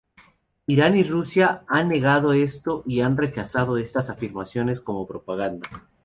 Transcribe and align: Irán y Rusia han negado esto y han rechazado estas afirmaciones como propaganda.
Irán 0.65 0.97
y 0.97 1.03
Rusia 1.03 1.63
han 1.67 1.89
negado 1.89 2.33
esto 2.33 2.81
y 2.87 3.01
han 3.01 3.15
rechazado 3.17 3.77
estas 3.77 4.09
afirmaciones 4.09 4.81
como 4.81 5.05
propaganda. 5.05 5.69